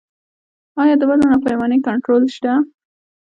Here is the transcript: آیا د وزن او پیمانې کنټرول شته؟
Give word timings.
آیا 0.81 0.95
د 0.99 1.03
وزن 1.09 1.29
او 1.33 1.41
پیمانې 1.45 1.77
کنټرول 1.87 2.23
شته؟ 2.35 2.53